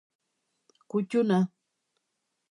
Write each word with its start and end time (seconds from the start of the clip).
Kuttuna. 0.89 1.39